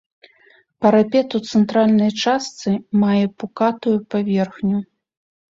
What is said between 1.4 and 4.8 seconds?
цэнтральнай частцы мае пукатую паверхню.